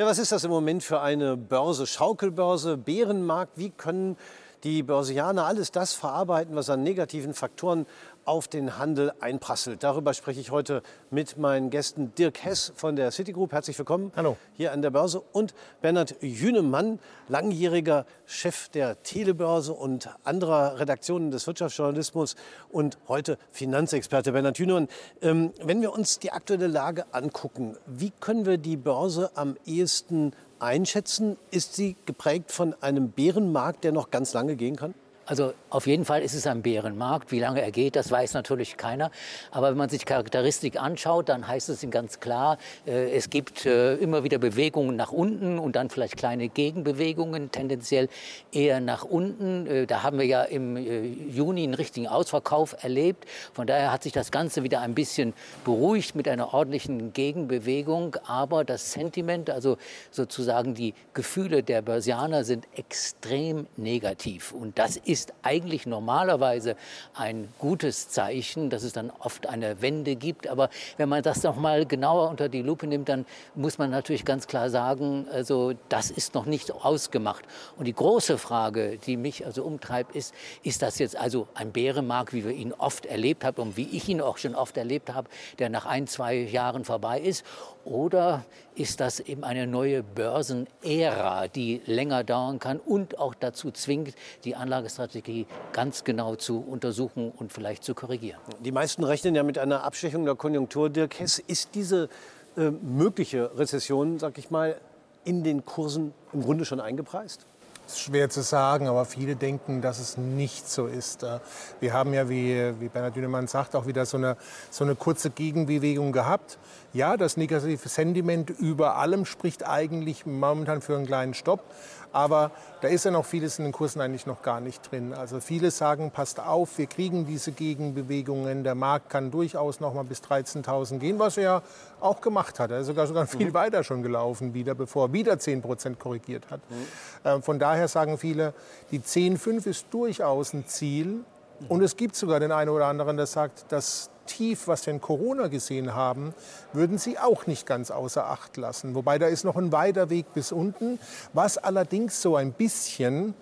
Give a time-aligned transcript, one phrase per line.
[0.00, 1.86] Ja, was ist das im Moment für eine Börse?
[1.86, 3.58] Schaukelbörse, Bärenmarkt?
[3.58, 4.16] Wie können
[4.64, 7.84] die Börsianer alles das verarbeiten, was an negativen Faktoren
[8.30, 9.82] auf den Handel einprasselt.
[9.82, 13.50] Darüber spreche ich heute mit meinen Gästen Dirk Hess von der Citigroup.
[13.50, 14.36] Herzlich willkommen Hallo.
[14.52, 21.48] hier an der Börse und Bernhard Jünemann, langjähriger Chef der Telebörse und anderer Redaktionen des
[21.48, 22.36] Wirtschaftsjournalismus
[22.70, 24.30] und heute Finanzexperte.
[24.30, 24.86] Bernhard Jünemann,
[25.22, 30.34] ähm, wenn wir uns die aktuelle Lage angucken, wie können wir die Börse am ehesten
[30.60, 31.36] einschätzen?
[31.50, 34.94] Ist sie geprägt von einem Bärenmarkt, der noch ganz lange gehen kann?
[35.30, 37.30] Also auf jeden Fall ist es ein Bärenmarkt.
[37.30, 39.12] Wie lange er geht, das weiß natürlich keiner.
[39.52, 43.64] Aber wenn man sich Charakteristik anschaut, dann heißt es ihm ganz klar, äh, es gibt
[43.64, 48.08] äh, immer wieder Bewegungen nach unten und dann vielleicht kleine Gegenbewegungen, tendenziell
[48.50, 49.68] eher nach unten.
[49.68, 53.24] Äh, da haben wir ja im äh, Juni einen richtigen Ausverkauf erlebt.
[53.52, 55.32] Von daher hat sich das Ganze wieder ein bisschen
[55.64, 58.16] beruhigt mit einer ordentlichen Gegenbewegung.
[58.26, 59.76] Aber das Sentiment, also
[60.10, 64.50] sozusagen die Gefühle der Börsianer sind extrem negativ.
[64.50, 66.76] Und das ist ist eigentlich normalerweise
[67.14, 70.48] ein gutes Zeichen, dass es dann oft eine Wende gibt.
[70.48, 74.24] Aber wenn man das noch mal genauer unter die Lupe nimmt, dann muss man natürlich
[74.24, 77.44] ganz klar sagen, also das ist noch nicht ausgemacht.
[77.76, 82.32] Und die große Frage, die mich also umtreibt, ist, ist das jetzt also ein Bärenmarkt,
[82.32, 85.28] wie wir ihn oft erlebt haben und wie ich ihn auch schon oft erlebt habe,
[85.58, 87.44] der nach ein, zwei Jahren vorbei ist?
[87.84, 94.14] Oder ist das eben eine neue Börsenära, die länger dauern kann und auch dazu zwingt,
[94.44, 98.40] die Anlagestrategie ganz genau zu untersuchen und vielleicht zu korrigieren?
[98.60, 100.90] Die meisten rechnen ja mit einer Abschwächung der Konjunktur.
[100.90, 102.08] Dirk Hess, ist diese
[102.56, 104.76] äh, mögliche Rezession, sag ich mal,
[105.24, 107.46] in den Kursen im Grunde schon eingepreist?
[107.90, 111.24] Ist schwer zu sagen, aber viele denken, dass es nicht so ist.
[111.24, 111.40] Äh,
[111.80, 114.36] wir haben ja, wie, wie Bernhard Dünemann sagt, auch wieder so eine,
[114.70, 116.58] so eine kurze Gegenbewegung gehabt.
[116.92, 121.64] Ja, das negative Sentiment über allem spricht eigentlich momentan für einen kleinen Stopp.
[122.12, 125.14] Aber da ist ja noch vieles in den Kursen eigentlich noch gar nicht drin.
[125.14, 128.64] Also viele sagen, passt auf, wir kriegen diese Gegenbewegungen.
[128.64, 131.62] Der Markt kann durchaus noch mal bis 13.000 gehen, was er ja
[132.00, 132.70] auch gemacht hat.
[132.70, 133.54] Er ist sogar, sogar viel mhm.
[133.54, 136.60] weiter schon gelaufen wieder, bevor er wieder 10 Prozent korrigiert hat.
[136.70, 137.42] Mhm.
[137.42, 138.54] Von daher sagen viele,
[138.90, 141.24] die 10,5 ist durchaus ein Ziel.
[141.68, 145.00] Und es gibt sogar den einen oder anderen, der sagt, dass Tief, was wir in
[145.00, 146.34] Corona gesehen haben,
[146.72, 148.94] würden Sie auch nicht ganz außer Acht lassen.
[148.94, 150.98] Wobei da ist noch ein weiter Weg bis unten,
[151.32, 153.34] was allerdings so ein bisschen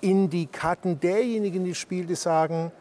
[0.00, 2.72] in die Karten derjenigen, die spielt, die sagen,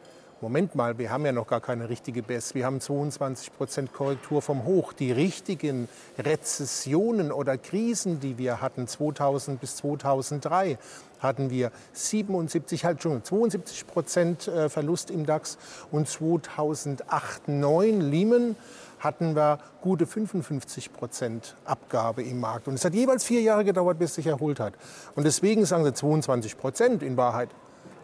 [0.41, 2.56] Moment mal, wir haben ja noch gar keine richtige BES.
[2.56, 4.94] Wir haben 22 Prozent Korrektur vom Hoch.
[4.94, 10.78] Die richtigen Rezessionen oder Krisen, die wir hatten 2000 bis 2003,
[11.19, 15.57] hatten wir 77, halt schon 72 Prozent äh, Verlust im DAX
[15.91, 18.56] und 2008, 9 Lehman
[19.00, 22.68] hatten wir gute 55 Prozent Abgabe im Markt.
[22.68, 24.74] Und es hat jeweils vier Jahre gedauert, bis es sich erholt hat.
[25.16, 27.50] Und deswegen sagen sie 22 Prozent in Wahrheit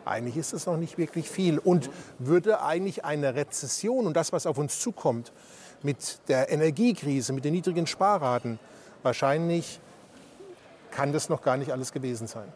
[0.05, 1.89] eigentlich ist es noch nicht wirklich viel und
[2.19, 5.33] würde eigentlich eine Rezession und das, was auf uns zukommt,
[5.81, 8.59] mit der Energiekrise, mit den niedrigen Sparraten,
[9.03, 9.79] wahrscheinlich
[10.95, 12.47] kann das noch gar nicht alles gewesen sein.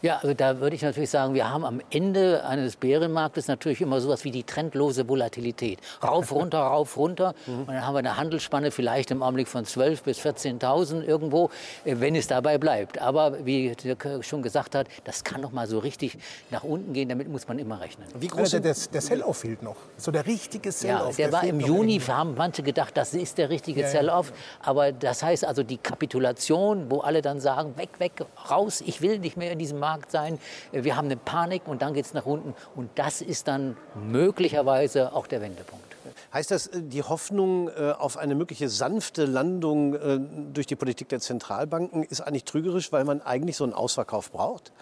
[0.00, 4.00] Ja, also da würde ich natürlich sagen, wir haben am Ende eines Bärenmarktes natürlich immer
[4.00, 5.80] sowas wie die trendlose Volatilität.
[6.02, 7.34] Rauf, runter, rauf, runter.
[7.46, 7.60] Mhm.
[7.60, 11.50] Und dann haben wir eine Handelsspanne vielleicht im Augenblick von 12.000 bis 14.000 irgendwo,
[11.84, 13.00] äh, wenn es dabei bleibt.
[13.00, 16.16] Aber wie Dirk schon gesagt hat, das kann noch mal so richtig
[16.50, 17.08] nach unten gehen.
[17.08, 18.06] Damit muss man immer rechnen.
[18.18, 19.76] Wie groß der, der, der Sell-Off fehlt noch.
[19.96, 21.18] So der richtige Sell-Off.
[21.18, 24.32] Ja, der, der war im Juni, haben manche gedacht, das ist der richtige ja, Sell-Off.
[24.62, 28.12] Aber das heißt also die Kapitulation, wo alle dann sagen, weg, weg,
[28.48, 30.38] raus, ich will nicht mehr in diesem Markt Markt sein.
[30.72, 32.54] Wir haben eine Panik und dann geht es nach unten.
[32.76, 35.88] Und das ist dann möglicherweise auch der Wendepunkt.
[36.32, 40.20] Heißt das, äh, die Hoffnung äh, auf eine mögliche sanfte Landung äh,
[40.52, 44.72] durch die Politik der Zentralbanken ist eigentlich trügerisch, weil man eigentlich so einen Ausverkauf braucht?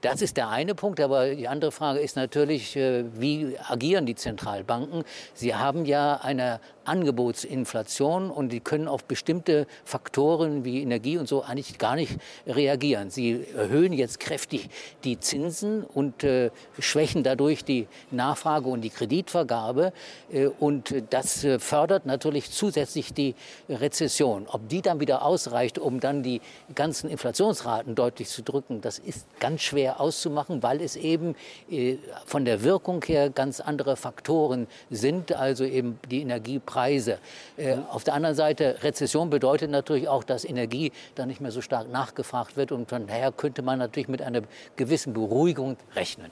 [0.00, 5.04] Das ist der eine Punkt, aber die andere Frage ist natürlich, wie agieren die Zentralbanken?
[5.34, 11.42] Sie haben ja eine Angebotsinflation und die können auf bestimmte Faktoren wie Energie und so
[11.42, 13.10] eigentlich gar nicht reagieren.
[13.10, 14.68] Sie erhöhen jetzt kräftig
[15.04, 19.92] die Zinsen und äh, schwächen dadurch die Nachfrage und die Kreditvergabe
[20.32, 23.34] äh, und das äh, fördert natürlich zusätzlich die
[23.68, 24.46] Rezession.
[24.50, 26.40] Ob die dann wieder ausreicht, um dann die
[26.74, 31.34] ganzen Inflationsraten deutlich zu drücken, das ist ganz schwer auszumachen, weil es eben
[31.70, 37.18] äh, von der Wirkung her ganz andere Faktoren sind, also eben die Energiepreise Preise.
[37.56, 41.60] Äh, auf der anderen Seite, Rezession bedeutet natürlich auch, dass Energie dann nicht mehr so
[41.60, 42.72] stark nachgefragt wird.
[42.72, 44.42] Und von daher könnte man natürlich mit einer
[44.76, 46.30] gewissen Beruhigung rechnen.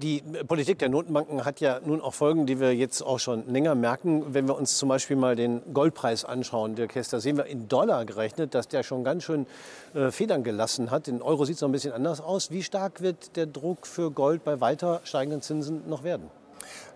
[0.00, 3.74] Die Politik der Notenbanken hat ja nun auch Folgen, die wir jetzt auch schon länger
[3.74, 4.32] merken.
[4.32, 8.04] Wenn wir uns zum Beispiel mal den Goldpreis anschauen, der Kester, sehen wir in Dollar
[8.04, 9.48] gerechnet, dass der schon ganz schön
[9.94, 11.08] äh, Federn gelassen hat.
[11.08, 12.52] In Euro sieht es noch ein bisschen anders aus.
[12.52, 16.30] Wie stark wird der Druck für Gold bei weiter steigenden Zinsen noch werden?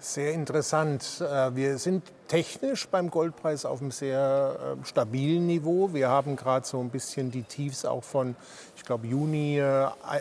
[0.04, 1.20] Sehr interessant.
[1.20, 5.92] Äh, wir sind technisch beim Goldpreis auf einem sehr ähm, stabilen Niveau.
[5.92, 8.34] Wir haben gerade so ein bisschen die Tiefs auch von,
[8.74, 9.62] ich glaube, Juni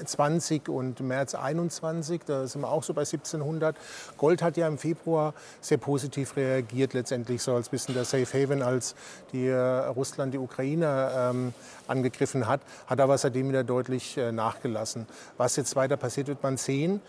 [0.06, 2.22] 20 äh, und März 21.
[2.28, 3.76] Da sind wir auch so bei 1700.
[4.20, 8.62] Gold hat ja im Februar sehr positiv reagiert, letztendlich so als bisschen der Safe Haven,
[8.62, 8.94] als
[9.34, 11.54] die äh, Russland die Ukraine ähm,
[11.88, 15.08] angegriffen hat, hat aber seitdem wieder deutlich nachgelassen.
[15.38, 17.02] Was jetzt weiter passiert, wird man sehen.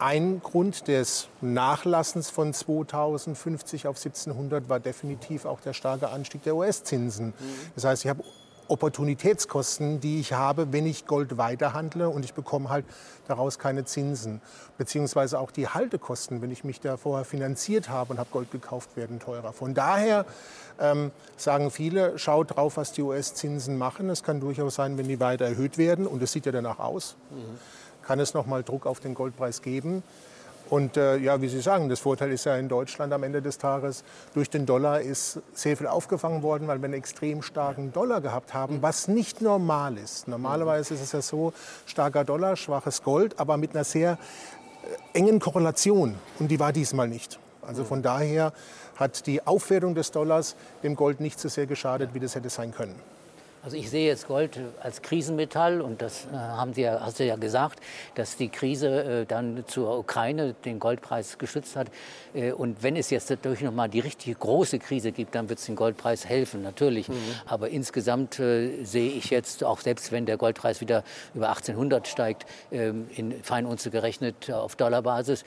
[0.00, 6.54] Ein Grund des Nachlassens von 2050 auf 1700 war definitiv auch der starke Anstieg der
[6.54, 7.34] US-Zinsen.
[7.74, 8.22] Das heißt, ich habe
[8.68, 12.84] Opportunitätskosten, die ich habe, wenn ich Gold weiterhandle und ich bekomme halt
[13.26, 14.40] daraus keine Zinsen.
[14.76, 18.96] Beziehungsweise auch die Haltekosten, wenn ich mich da vorher finanziert habe und habe Gold gekauft,
[18.96, 19.52] werden teurer.
[19.52, 20.26] Von daher
[20.78, 24.10] ähm, sagen viele, schaut drauf, was die US-Zinsen machen.
[24.10, 27.16] Es kann durchaus sein, wenn die weiter erhöht werden und es sieht ja danach aus.
[27.30, 27.58] Mhm
[28.08, 30.02] kann es noch mal Druck auf den Goldpreis geben.
[30.70, 33.58] Und äh, ja, wie Sie sagen, das Vorteil ist ja in Deutschland am Ende des
[33.58, 34.02] Tages,
[34.32, 38.54] durch den Dollar ist sehr viel aufgefangen worden, weil wir einen extrem starken Dollar gehabt
[38.54, 40.26] haben, was nicht normal ist.
[40.26, 41.52] Normalerweise ist es ja so,
[41.84, 44.12] starker Dollar, schwaches Gold, aber mit einer sehr
[45.12, 46.14] äh, engen Korrelation.
[46.38, 47.38] Und die war diesmal nicht.
[47.60, 48.54] Also von daher
[48.96, 52.72] hat die Aufwertung des Dollars dem Gold nicht so sehr geschadet, wie das hätte sein
[52.72, 52.98] können.
[53.62, 57.24] Also ich sehe jetzt Gold als Krisenmetall und das äh, haben Sie ja, hast du
[57.24, 57.80] ja gesagt,
[58.14, 61.88] dass die Krise äh, dann zur Ukraine den Goldpreis geschützt hat.
[62.34, 65.58] Äh, und wenn es jetzt dadurch noch mal die richtig große Krise gibt, dann wird
[65.58, 67.08] es den Goldpreis helfen, natürlich.
[67.08, 67.14] Mhm.
[67.46, 71.02] Aber insgesamt sehe ich jetzt, auch selbst wenn der Goldpreis wieder
[71.34, 75.44] über 1800 steigt, ähm, in Feinunze gerechnet auf Dollarbasis,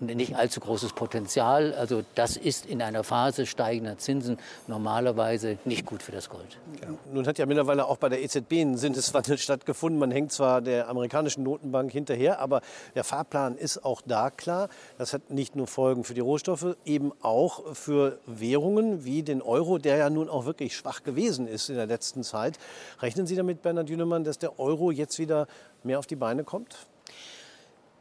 [0.00, 1.74] nicht allzu großes Potenzial.
[1.74, 6.58] Also das ist in einer Phase steigender Zinsen normalerweise nicht gut für das Gold.
[6.82, 6.88] Ja.
[7.34, 9.98] Hat ja mittlerweile auch bei der EZB ein Sinneswandel stattgefunden.
[9.98, 12.60] Man hängt zwar der amerikanischen Notenbank hinterher, aber
[12.94, 14.68] der Fahrplan ist auch da klar.
[14.98, 19.78] Das hat nicht nur Folgen für die Rohstoffe, eben auch für Währungen wie den Euro,
[19.78, 22.56] der ja nun auch wirklich schwach gewesen ist in der letzten Zeit.
[23.00, 25.48] Rechnen Sie damit, Bernhard Dünemann, dass der Euro jetzt wieder
[25.82, 26.86] mehr auf die Beine kommt?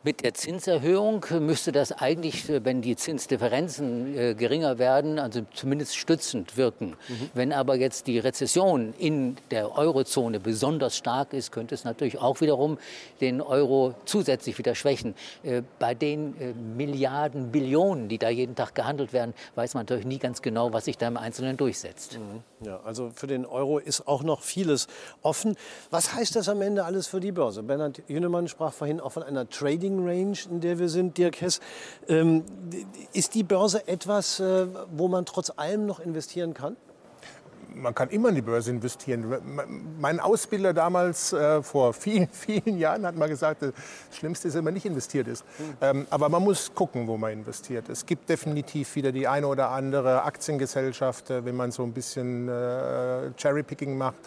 [0.05, 6.57] Mit der Zinserhöhung müsste das eigentlich, wenn die Zinsdifferenzen äh, geringer werden, also zumindest stützend
[6.57, 6.97] wirken.
[7.07, 7.29] Mhm.
[7.33, 12.41] Wenn aber jetzt die Rezession in der Eurozone besonders stark ist, könnte es natürlich auch
[12.41, 12.79] wiederum
[13.21, 15.15] den Euro zusätzlich wieder schwächen.
[15.41, 20.05] Äh, bei den äh, Milliarden, Billionen, die da jeden Tag gehandelt werden, weiß man natürlich
[20.05, 22.19] nie ganz genau, was sich da im Einzelnen durchsetzt.
[22.19, 22.67] Mhm.
[22.67, 24.88] Ja, also für den Euro ist auch noch vieles
[25.21, 25.55] offen.
[25.91, 27.63] Was heißt das am Ende alles für die Börse?
[27.63, 31.41] Bernhard Jünemann sprach vorhin auch von einer Trading Trading Range, in der wir sind, Dirk
[31.41, 31.59] Hess.
[32.07, 32.43] Ähm,
[33.13, 36.75] ist die Börse etwas, äh, wo man trotz allem noch investieren kann?
[37.75, 39.33] man kann immer in die Börse investieren.
[39.99, 43.73] Mein Ausbilder damals äh, vor vielen, vielen Jahren hat mal gesagt, das
[44.11, 45.43] Schlimmste ist, wenn man nicht investiert ist.
[45.57, 45.77] Mhm.
[45.81, 47.89] Ähm, aber man muss gucken, wo man investiert.
[47.89, 52.47] Es gibt definitiv wieder die eine oder andere Aktiengesellschaft, äh, wenn man so ein bisschen
[52.47, 54.17] äh, Cherrypicking macht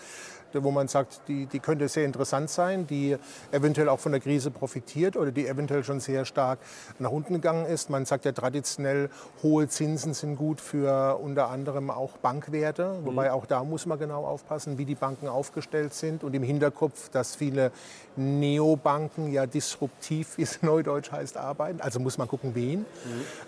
[0.64, 3.16] wo man sagt, die, die könnte sehr interessant sein, die
[3.52, 6.58] eventuell auch von der Krise profitiert oder die eventuell schon sehr stark
[6.98, 7.90] nach unten gegangen ist.
[7.90, 9.10] Man sagt ja traditionell,
[9.42, 13.06] hohe Zinsen sind gut für unter anderem auch Bankwerte, mhm.
[13.06, 17.08] wobei auch da muss man genau aufpassen, wie die Banken aufgestellt sind und im Hinterkopf,
[17.10, 17.72] dass viele
[18.16, 21.80] Neobanken ja disruptiv, wie es neudeutsch heißt, arbeiten.
[21.80, 22.80] Also muss man gucken, wen.
[22.80, 22.86] Mhm.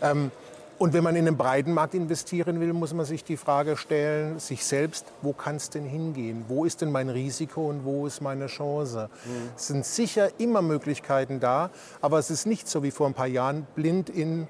[0.03, 0.31] Ähm,
[0.79, 4.39] und wenn man in den breiten Markt investieren will, muss man sich die Frage stellen,
[4.39, 6.45] sich selbst, wo kann es denn hingehen?
[6.49, 9.11] Wo ist denn mein Risiko und wo ist meine Chance?
[9.25, 9.51] Mhm.
[9.57, 11.71] Es sind sicher immer Möglichkeiten da,
[12.01, 14.47] aber es ist nicht so wie vor ein paar Jahren blind in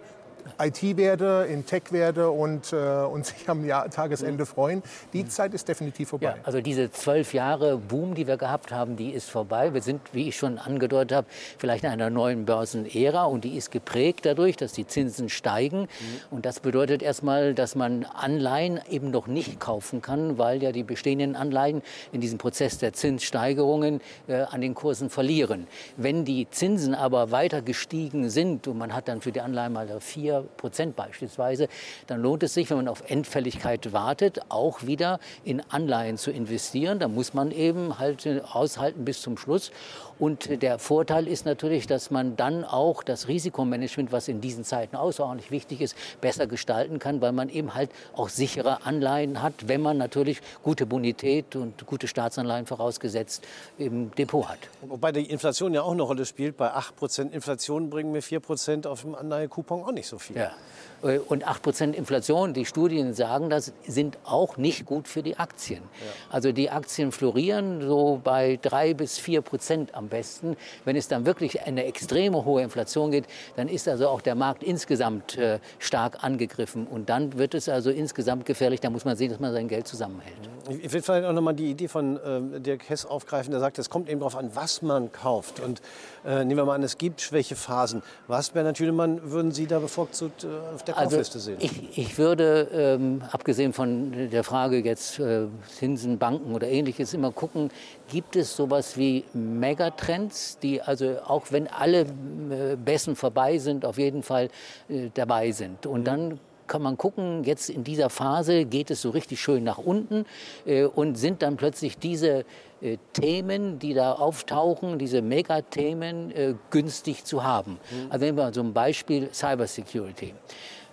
[0.59, 4.83] IT-Werte, in Tech-Werte und, äh, und sich am Jahr, Tagesende freuen.
[5.13, 5.31] Die mhm.
[5.31, 6.27] Zeit ist definitiv vorbei.
[6.27, 9.75] Ja, also diese zwölf Jahre Boom, die wir gehabt haben, die ist vorbei.
[9.75, 11.27] Wir sind, wie ich schon angedeutet habe,
[11.59, 15.83] vielleicht in einer neuen Börsenära und die ist geprägt dadurch, dass die Zinsen steigen.
[15.83, 15.87] Mhm.
[16.31, 20.83] Und das bedeutet erstmal, dass man Anleihen eben noch nicht kaufen kann, weil ja die
[20.83, 25.67] bestehenden Anleihen in diesem Prozess der Zinssteigerungen äh, an den Kursen verlieren.
[25.97, 29.89] Wenn die Zinsen aber weiter gestiegen sind und man hat dann für die Anleihen mal
[30.01, 31.69] vier 4 Prozent beispielsweise,
[32.07, 36.99] dann lohnt es sich, wenn man auf Endfälligkeit wartet, auch wieder in Anleihen zu investieren.
[36.99, 39.71] Da muss man eben halt aushalten bis zum Schluss.
[40.19, 44.97] Und der Vorteil ist natürlich, dass man dann auch das Risikomanagement, was in diesen Zeiten
[44.97, 49.81] außerordentlich wichtig ist, besser gestalten kann, weil man eben halt auch sichere Anleihen hat, wenn
[49.81, 53.47] man natürlich gute Bonität und gute Staatsanleihen vorausgesetzt
[53.79, 54.59] im Depot hat.
[54.83, 56.57] Wobei die Inflation ja auch eine Rolle spielt.
[56.57, 60.37] Bei 8% Inflation bringen wir 4% auf dem Anleihekupon auch nicht so viel.
[60.37, 60.53] Ja.
[61.01, 65.83] Und 8% Inflation, die Studien sagen das, sind auch nicht gut für die Aktien.
[65.83, 66.07] Ja.
[66.31, 70.57] Also die Aktien florieren so bei 3 bis 4 Prozent am besten.
[70.85, 74.65] Wenn es dann wirklich eine extreme hohe Inflation geht, dann ist also auch der Markt
[74.65, 76.89] insgesamt äh, stark angegriffen.
[76.89, 78.81] Und dann wird es also insgesamt gefährlich.
[78.81, 80.51] Da muss man sehen, dass man sein Geld zusammenhält.
[80.69, 83.79] Ich will vielleicht auch noch mal die Idee von äh, Dirk Hess aufgreifen, der sagt,
[83.79, 85.61] es kommt eben darauf an, was man kauft.
[85.61, 85.81] Und
[86.27, 88.03] äh, nehmen wir mal an, es gibt Schwächephasen.
[88.27, 91.57] Was, Bernhard Hünemann, würden Sie da bevorzugt äh, auf der also Kaufliste sehen?
[91.61, 97.33] Ich, ich würde, ähm, abgesehen von der Frage jetzt äh, Zinsen, Banken oder ähnliches, immer
[97.33, 97.71] gucken,
[98.09, 103.97] gibt es sowas wie Megatrends, die also auch wenn alle äh, Bessen vorbei sind, auf
[103.97, 104.51] jeden Fall
[104.89, 105.87] äh, dabei sind.
[105.87, 109.79] Und dann kann man gucken, jetzt in dieser Phase geht es so richtig schön nach
[109.79, 110.27] unten
[110.67, 112.45] äh, und sind dann plötzlich diese
[112.81, 117.73] äh, Themen, die da auftauchen, diese Megathemen, äh, günstig zu haben.
[117.91, 118.11] Mhm.
[118.11, 120.35] Also nehmen wir zum Beispiel Cybersecurity.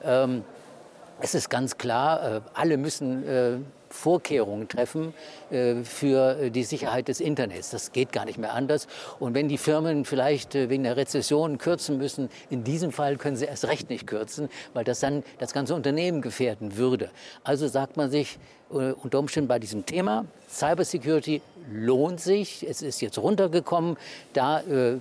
[0.04, 0.44] Ähm,
[1.22, 3.58] es ist ganz klar, äh, alle müssen äh,
[3.96, 5.14] Vorkehrungen treffen
[5.50, 7.72] äh, für die Sicherheit des Internets.
[7.72, 8.88] Das geht gar nicht mehr anders.
[9.20, 13.38] Und wenn die Firmen vielleicht äh, wegen der Rezession kürzen müssen, in diesem Fall können
[13.38, 17.10] sie erst recht nicht kürzen, weil das dann das ganze Unternehmen gefährden würde.
[17.44, 18.38] Also sagt man sich
[18.72, 23.98] äh, unter Umständen bei diesem Thema, Cybersecurity lohnt sich, es ist jetzt runtergekommen,
[24.34, 25.00] da äh,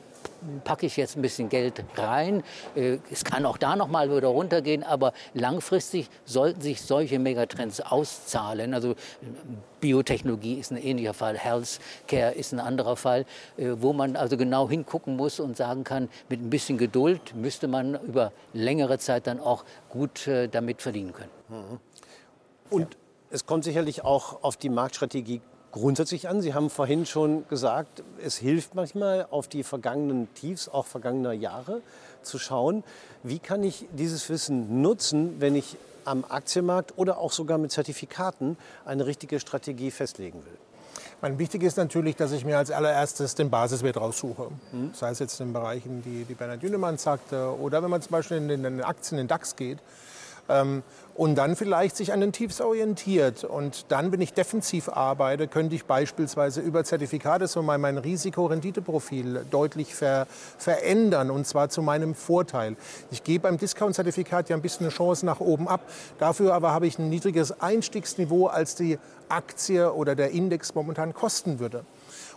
[0.64, 2.42] packe ich jetzt ein bisschen Geld rein.
[2.74, 7.80] Äh, es kann auch da noch mal wieder runtergehen, aber langfristig sollten sich solche Megatrends
[7.80, 8.74] auszahlen.
[8.74, 8.94] Also
[9.80, 14.68] Biotechnologie ist ein ähnlicher Fall, Healthcare ist ein anderer Fall, äh, wo man also genau
[14.68, 19.40] hingucken muss und sagen kann, mit ein bisschen Geduld müsste man über längere Zeit dann
[19.40, 21.30] auch gut äh, damit verdienen können.
[21.48, 21.80] Mhm.
[22.70, 22.96] Und
[23.30, 25.40] es kommt sicherlich auch auf die Marktstrategie
[25.74, 26.40] grundsätzlich an.
[26.40, 31.82] Sie haben vorhin schon gesagt, es hilft manchmal auf die vergangenen Tiefs, auch vergangener Jahre
[32.22, 32.84] zu schauen,
[33.24, 38.56] wie kann ich dieses Wissen nutzen, wenn ich am Aktienmarkt oder auch sogar mit Zertifikaten
[38.84, 40.56] eine richtige Strategie festlegen will.
[41.20, 44.50] Mein wichtig ist natürlich, dass ich mir als allererstes den Basiswert raussuche.
[44.72, 44.92] Mhm.
[44.94, 48.36] Sei es jetzt in Bereichen, die, die Bernhard Jünemann sagte, oder wenn man zum Beispiel
[48.36, 49.78] in den Aktien, in den DAX geht,
[50.48, 50.82] ähm,
[51.14, 53.44] und dann vielleicht sich an den Tiefs orientiert.
[53.44, 59.46] Und dann, wenn ich defensiv arbeite, könnte ich beispielsweise über Zertifikate so mein, mein Risiko-Rendite-Profil
[59.50, 60.26] deutlich ver,
[60.58, 62.76] verändern und zwar zu meinem Vorteil.
[63.10, 65.82] Ich gehe beim Discount-Zertifikat ja ein bisschen eine Chance nach oben ab.
[66.18, 68.98] Dafür aber habe ich ein niedriges Einstiegsniveau, als die
[69.28, 71.84] Aktie oder der Index momentan kosten würde.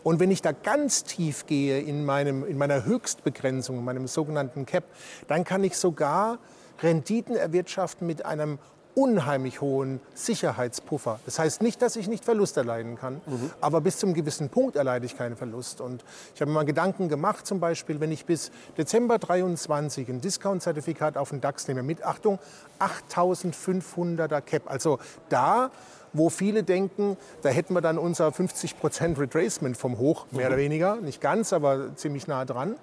[0.03, 4.65] Und wenn ich da ganz tief gehe in, meinem, in meiner Höchstbegrenzung, in meinem sogenannten
[4.65, 4.83] Cap,
[5.27, 6.37] dann kann ich sogar
[6.81, 8.59] Renditen erwirtschaften mit einem
[8.97, 11.19] unheimlich hohen Sicherheitspuffer.
[11.25, 13.51] Das heißt nicht, dass ich nicht Verlust erleiden kann, mhm.
[13.61, 15.81] aber bis zum gewissen Punkt erleide ich keinen Verlust.
[15.81, 16.03] Und
[16.33, 21.15] ich habe mir mal Gedanken gemacht, zum Beispiel, wenn ich bis Dezember 23 ein Discount-Zertifikat
[21.15, 22.39] auf den DAX nehme, mit Achtung,
[22.79, 24.63] 8500er Cap.
[24.65, 24.97] Also
[25.29, 25.69] da,
[26.11, 30.53] wo viele denken, da hätten wir dann unser 50% Retracement vom Hoch, mehr mhm.
[30.53, 32.75] oder weniger, nicht ganz, aber ziemlich nah dran.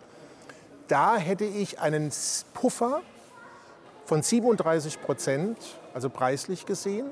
[0.86, 2.12] Da hätte ich einen
[2.52, 3.00] Puffer
[4.04, 5.58] von 37 Prozent,
[5.92, 7.06] also preislich gesehen,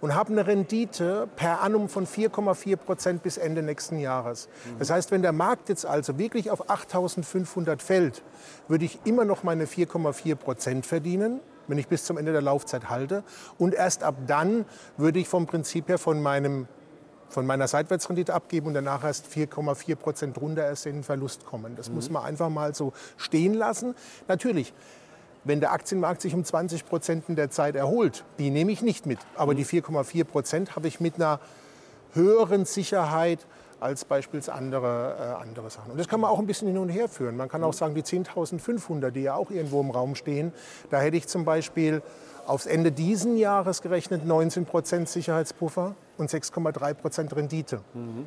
[0.00, 4.48] und habe eine Rendite per annum von 4,4 Prozent bis Ende nächsten Jahres.
[4.64, 4.78] Mhm.
[4.78, 8.22] Das heißt, wenn der Markt jetzt also wirklich auf 8.500 fällt,
[8.68, 12.90] würde ich immer noch meine 4,4 Prozent verdienen, wenn ich bis zum Ende der Laufzeit
[12.90, 13.24] halte.
[13.58, 16.68] Und erst ab dann würde ich vom Prinzip her von meinem
[17.28, 21.74] von meiner Seitwärtsrendite abgeben und danach erst 4,4 Prozent runter erst in den Verlust kommen.
[21.74, 21.96] Das mhm.
[21.96, 23.96] muss man einfach mal so stehen lassen.
[24.28, 24.72] Natürlich,
[25.46, 29.06] wenn der Aktienmarkt sich um 20 Prozent in der Zeit erholt, die nehme ich nicht
[29.06, 29.18] mit.
[29.36, 31.40] Aber die 4,4 Prozent habe ich mit einer
[32.12, 33.46] höheren Sicherheit
[33.78, 35.92] als beispielsweise andere, äh, andere Sachen.
[35.92, 37.36] Und das kann man auch ein bisschen hin und her führen.
[37.36, 40.52] Man kann auch sagen, die 10.500, die ja auch irgendwo im Raum stehen,
[40.90, 42.02] da hätte ich zum Beispiel
[42.46, 47.80] aufs Ende diesen Jahres gerechnet 19 Prozent Sicherheitspuffer und 6,3 Prozent Rendite.
[47.92, 48.26] Mhm.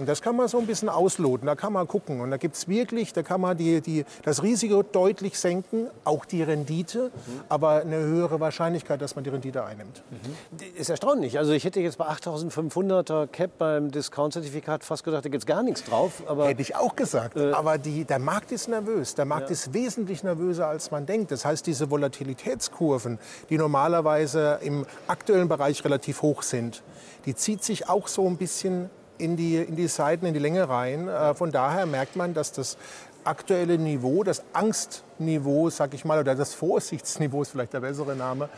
[0.00, 2.22] Und das kann man so ein bisschen ausloten, da kann man gucken.
[2.22, 6.24] Und da gibt es wirklich, da kann man die, die, das Risiko deutlich senken, auch
[6.24, 7.40] die Rendite, mhm.
[7.50, 10.02] aber eine höhere Wahrscheinlichkeit, dass man die Rendite einnimmt.
[10.10, 10.78] Mhm.
[10.80, 11.36] Ist erstaunlich.
[11.36, 15.62] Also ich hätte jetzt bei 8500er Cap beim Discount-Zertifikat fast gedacht, da gibt es gar
[15.62, 16.22] nichts drauf.
[16.26, 17.36] Aber, hätte ich auch gesagt.
[17.36, 19.14] Äh, aber die, der Markt ist nervös.
[19.16, 19.52] Der Markt ja.
[19.52, 21.30] ist wesentlich nervöser, als man denkt.
[21.30, 23.18] Das heißt, diese Volatilitätskurven,
[23.50, 26.82] die normalerweise im aktuellen Bereich relativ hoch sind,
[27.26, 28.88] die zieht sich auch so ein bisschen
[29.20, 31.08] in die, in die Seiten, in die Länge rein.
[31.08, 32.76] Äh, von daher merkt man, dass das
[33.24, 38.48] aktuelle Niveau, das Angstniveau, sag ich mal, oder das Vorsichtsniveau ist vielleicht der bessere Name,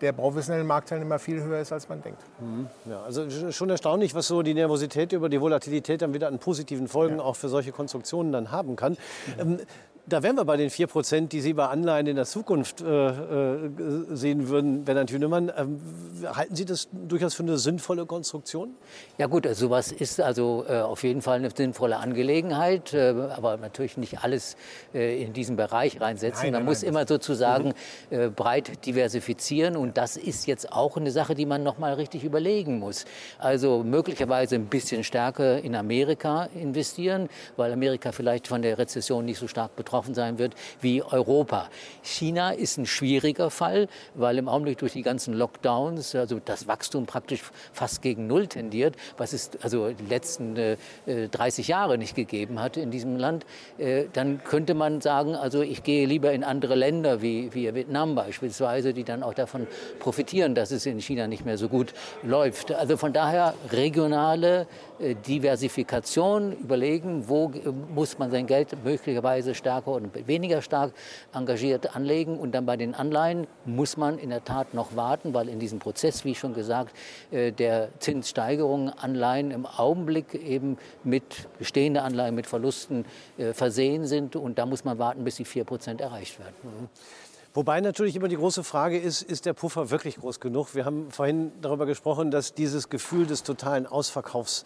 [0.00, 2.20] der professionellen Marktteilnehmer viel höher ist, als man denkt.
[2.40, 2.66] Mhm.
[2.90, 6.88] Ja, also schon erstaunlich, was so die Nervosität über die Volatilität dann wieder an positiven
[6.88, 7.22] Folgen ja.
[7.22, 8.92] auch für solche Konstruktionen dann haben kann.
[8.92, 9.40] Mhm.
[9.40, 9.60] Ähm,
[10.08, 13.08] da wären wir bei den 4 Prozent, die Sie bei Anleihen in der Zukunft äh,
[13.08, 13.70] äh,
[14.10, 15.52] sehen würden, Bernhard Hünemann.
[15.56, 15.80] Ähm,
[16.34, 18.74] halten Sie das durchaus für eine sinnvolle Konstruktion?
[19.18, 23.56] Ja gut, also sowas ist also äh, auf jeden Fall eine sinnvolle Angelegenheit, äh, aber
[23.58, 24.56] natürlich nicht alles
[24.94, 26.44] äh, in diesen Bereich reinsetzen.
[26.44, 26.90] Nein, Man nein, muss nein.
[26.90, 27.74] immer sozusagen mhm.
[28.10, 32.24] Äh, breit diversifizieren und das ist jetzt auch eine Sache, die man noch mal richtig
[32.24, 33.04] überlegen muss.
[33.38, 39.38] Also möglicherweise ein bisschen stärker in Amerika investieren, weil Amerika vielleicht von der Rezession nicht
[39.38, 41.68] so stark betroffen betroffen sein wird wie Europa.
[42.02, 47.06] China ist ein schwieriger Fall, weil im Augenblick durch die ganzen Lockdowns also das Wachstum
[47.06, 50.76] praktisch fast gegen Null tendiert, was es also die letzten äh,
[51.30, 53.44] 30 Jahre nicht gegeben hat in diesem Land.
[53.78, 58.14] Äh, dann könnte man sagen, also ich gehe lieber in andere Länder wie, wie Vietnam
[58.14, 59.66] beispielsweise, die dann auch davon
[59.98, 62.72] profitieren, dass es in China nicht mehr so gut läuft.
[62.72, 64.68] Also von daher regionale
[65.00, 70.92] äh, Diversifikation überlegen, wo äh, muss man sein Geld möglicherweise stärker oder weniger stark
[71.32, 72.38] engagiert anlegen.
[72.38, 75.78] Und dann bei den Anleihen muss man in der Tat noch warten, weil in diesem
[75.78, 76.94] Prozess, wie schon gesagt,
[77.30, 83.04] äh, der Zinssteigerung Anleihen im Augenblick eben mit bestehenden Anleihen mit Verlusten
[83.36, 84.36] äh, versehen sind.
[84.36, 86.88] Und da muss man warten, bis die 4 Prozent erreicht werden.
[87.54, 90.74] Wobei natürlich immer die große Frage ist, ist der Puffer wirklich groß genug?
[90.74, 94.64] Wir haben vorhin darüber gesprochen, dass dieses Gefühl des totalen Ausverkaufs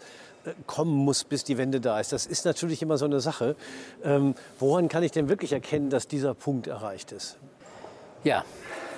[0.67, 2.11] kommen muss, bis die Wende da ist.
[2.11, 3.55] Das ist natürlich immer so eine Sache.
[4.03, 7.37] Ähm, woran kann ich denn wirklich erkennen, dass dieser Punkt erreicht ist?
[8.23, 8.43] Ja,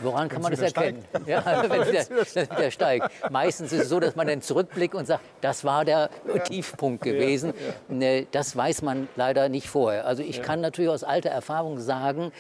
[0.02, 1.06] Woran kann man das erkennen?
[1.26, 3.10] Ja, wenn es wieder, wieder, steigt.
[3.30, 6.40] Meistens ist es so, dass man dann zurückblickt und sagt, das war der ja.
[6.40, 7.54] Tiefpunkt gewesen.
[7.90, 8.22] Ja, ja.
[8.32, 10.06] Das weiß man leider nicht vorher.
[10.06, 12.32] Also ich kann natürlich aus alter Erfahrung sagen,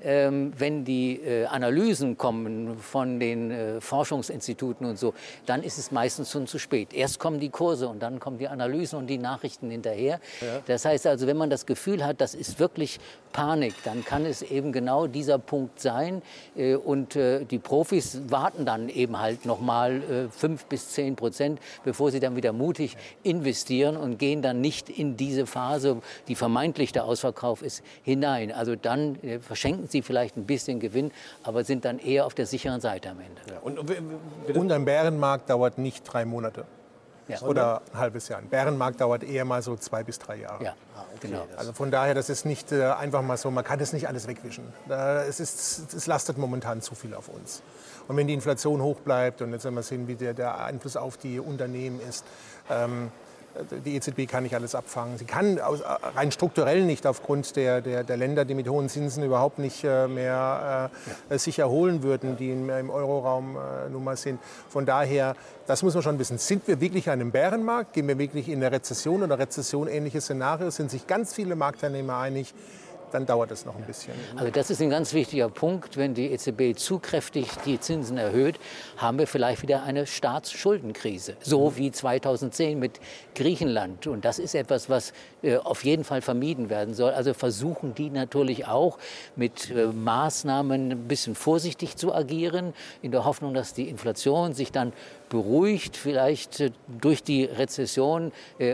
[0.00, 5.14] wenn die äh, Analysen kommen von den äh, Forschungsinstituten und so,
[5.46, 6.92] dann ist es meistens schon zu spät.
[6.92, 10.20] Erst kommen die Kurse und dann kommen die Analysen und die Nachrichten hinterher.
[10.40, 10.60] Ja.
[10.66, 13.00] Das heißt also, wenn man das Gefühl hat, das ist wirklich
[13.32, 16.22] Panik, dann kann es eben genau dieser Punkt sein.
[16.56, 22.10] Äh, und die Profis warten dann eben halt noch mal fünf bis zehn Prozent, bevor
[22.10, 27.04] sie dann wieder mutig investieren und gehen dann nicht in diese Phase, die vermeintlich der
[27.04, 28.52] Ausverkauf ist, hinein.
[28.52, 31.10] Also dann verschenken sie vielleicht ein bisschen Gewinn,
[31.42, 33.40] aber sind dann eher auf der sicheren Seite am Ende.
[33.50, 33.78] Ja, und,
[34.56, 36.64] und ein Bärenmarkt dauert nicht drei Monate.
[37.28, 37.40] Ja.
[37.40, 38.40] Oder ein halbes Jahr.
[38.40, 40.62] Ein Bärenmarkt dauert eher mal so zwei bis drei Jahre.
[40.62, 41.28] Ja, ah, okay.
[41.28, 41.46] genau.
[41.56, 44.26] Also von daher, das ist nicht äh, einfach mal so, man kann das nicht alles
[44.26, 44.64] wegwischen.
[44.90, 47.62] Äh, es, ist, es lastet momentan zu viel auf uns.
[48.08, 50.96] Und wenn die Inflation hoch bleibt und jetzt werden wir sehen, wie der, der Einfluss
[50.96, 52.26] auf die Unternehmen ist,
[52.70, 53.10] ähm,
[53.84, 55.18] die EZB kann nicht alles abfangen.
[55.18, 59.58] Sie kann rein strukturell nicht aufgrund der, der, der Länder, die mit hohen Zinsen überhaupt
[59.58, 60.90] nicht äh, mehr
[61.28, 64.40] äh, sich erholen würden, die im, im Euroraum äh, nun mal sind.
[64.68, 65.36] Von daher,
[65.66, 66.38] das muss man schon wissen.
[66.38, 67.92] Sind wir wirklich an einem Bärenmarkt?
[67.92, 70.70] Gehen wir wirklich in eine Rezession oder Rezession-ähnliche Szenarien?
[70.70, 72.54] Sind sich ganz viele Marktteilnehmer einig?
[73.14, 74.12] Dann dauert es noch ein bisschen.
[74.34, 75.96] Also das ist ein ganz wichtiger Punkt.
[75.96, 78.58] Wenn die EZB zu kräftig die Zinsen erhöht,
[78.96, 81.36] haben wir vielleicht wieder eine Staatsschuldenkrise.
[81.40, 82.98] So wie 2010 mit
[83.36, 84.08] Griechenland.
[84.08, 87.12] Und das ist etwas, was äh, auf jeden Fall vermieden werden soll.
[87.12, 88.98] Also versuchen die natürlich auch
[89.36, 94.72] mit äh, Maßnahmen ein bisschen vorsichtig zu agieren, in der Hoffnung, dass die Inflation sich
[94.72, 94.92] dann
[95.28, 98.32] beruhigt, vielleicht äh, durch die Rezession,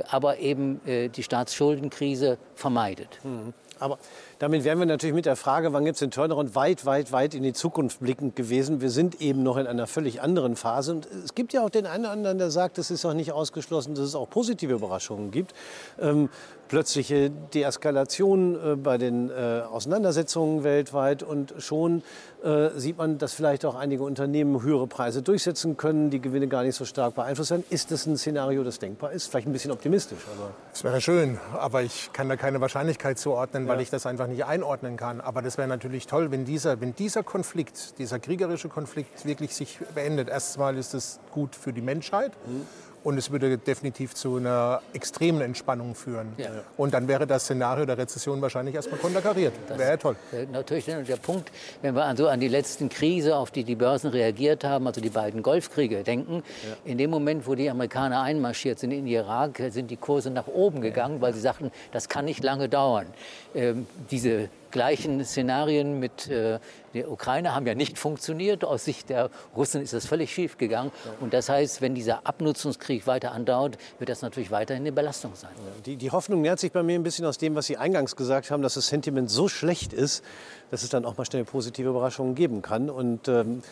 [0.09, 3.19] aber eben die Staatsschuldenkrise vermeidet.
[3.25, 3.53] Mhm.
[3.81, 3.99] Aber
[4.41, 7.35] damit wären wir natürlich mit der Frage, wann gibt es den Turnaround, weit, weit, weit
[7.35, 8.81] in die Zukunft blickend gewesen.
[8.81, 10.93] Wir sind eben noch in einer völlig anderen Phase.
[10.93, 13.33] Und es gibt ja auch den einen oder anderen, der sagt, es ist auch nicht
[13.33, 15.53] ausgeschlossen, dass es auch positive Überraschungen gibt.
[16.01, 16.31] Ähm,
[16.69, 21.23] plötzliche Deeskalation äh, bei den äh, Auseinandersetzungen weltweit.
[21.23, 22.03] Und schon
[22.43, 26.63] äh, sieht man, dass vielleicht auch einige Unternehmen höhere Preise durchsetzen können, die Gewinne gar
[26.63, 27.65] nicht so stark beeinflussen werden.
[27.69, 29.27] Ist das ein Szenario, das denkbar ist?
[29.27, 30.21] Vielleicht ein bisschen optimistisch.
[30.35, 33.83] Aber das wäre schön, aber ich kann da keine Wahrscheinlichkeit zuordnen, weil ja.
[33.83, 35.21] ich das einfach nicht einordnen kann.
[35.21, 39.79] Aber das wäre natürlich toll, wenn dieser, wenn dieser Konflikt, dieser kriegerische Konflikt wirklich sich
[39.95, 40.29] beendet.
[40.29, 42.33] Erstmal ist es gut für die Menschheit.
[42.47, 42.67] Mhm.
[43.03, 46.33] Und es würde definitiv zu einer extremen Entspannung führen.
[46.37, 46.51] Ja.
[46.77, 49.53] Und dann wäre das Szenario der Rezession wahrscheinlich erstmal konterkariert.
[49.69, 50.17] Wäre ja toll.
[50.53, 51.51] Natürlich der Punkt,
[51.83, 55.11] wenn wir also an die letzten Krise, auf die die Börsen reagiert haben, also die
[55.11, 56.77] beiden Golfkriege denken, ja.
[56.85, 60.81] in dem Moment, wo die Amerikaner einmarschiert sind in Irak, sind die Kurse nach oben
[60.81, 63.07] gegangen, weil sie sagten, das kann nicht lange dauern.
[63.55, 66.59] Ähm, diese gleichen Szenarien mit äh,
[66.95, 68.65] der Ukraine haben ja nicht funktioniert.
[68.65, 70.91] Aus Sicht der Russen ist das völlig schief gegangen.
[71.21, 75.51] Und das heißt, wenn dieser Abnutzungskrieg weiter andauert, wird das natürlich weiterhin eine Belastung sein.
[75.87, 78.51] Die, die Hoffnung nährt sich bei mir ein bisschen aus dem, was Sie eingangs gesagt
[78.51, 80.25] haben, dass das Sentiment so schlecht ist,
[80.71, 82.91] dass es dann auch mal schnell positive Überraschungen geben kann.
[82.91, 83.63] Und ähm,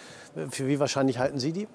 [0.50, 1.68] für wie wahrscheinlich halten Sie die?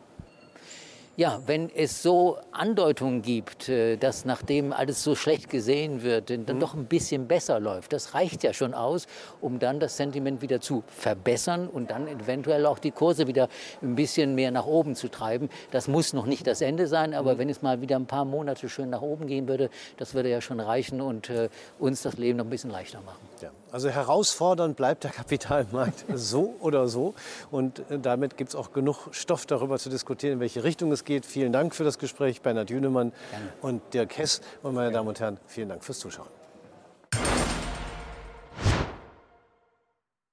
[1.15, 6.55] Ja, wenn es so Andeutungen gibt, äh, dass nachdem alles so schlecht gesehen wird, dann
[6.55, 6.59] mhm.
[6.59, 9.05] doch ein bisschen besser läuft, das reicht ja schon aus,
[9.39, 13.47] um dann das Sentiment wieder zu verbessern und dann eventuell auch die Kurse wieder
[13.83, 15.49] ein bisschen mehr nach oben zu treiben.
[15.69, 17.37] Das muss noch nicht das Ende sein, aber mhm.
[17.37, 20.41] wenn es mal wieder ein paar Monate schön nach oben gehen würde, das würde ja
[20.41, 23.32] schon reichen und äh, uns das Leben noch ein bisschen leichter machen.
[23.43, 23.51] Ja.
[23.71, 27.13] Also herausfordernd bleibt der Kapitalmarkt so oder so.
[27.51, 31.03] Und äh, damit gibt es auch genug Stoff darüber zu diskutieren, in welche Richtung es
[31.03, 31.25] geht.
[31.25, 33.53] Vielen Dank für das Gespräch, Bernhard Jünemann Gerne.
[33.61, 34.41] und Dirk Hess.
[34.61, 36.42] Und meine Damen und Herren, vielen Dank fürs Zuschauen.